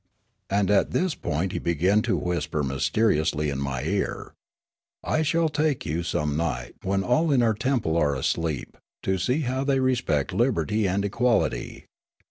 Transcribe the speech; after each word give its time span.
And 0.49 0.71
at 0.71 0.89
this 0.93 1.13
point 1.13 1.51
he 1.51 1.59
began 1.59 2.01
to 2.09 2.17
whisper 2.17 2.63
mysteriously 2.63 3.51
in 3.51 3.59
my 3.61 3.83
ear." 3.83 4.33
I 5.03 5.21
shall 5.21 5.47
take 5.47 5.85
you 5.85 6.01
some 6.01 6.35
night, 6.35 6.73
when 6.81 7.03
all 7.03 7.31
in 7.31 7.43
our 7.43 7.53
temple 7.53 7.95
are 7.97 8.15
asleep, 8.15 8.77
to 9.03 9.19
see 9.19 9.41
how 9.41 9.63
they 9.63 9.79
respect 9.79 10.33
liberty 10.33 10.87
and 10.87 11.05
equality. 11.05 11.85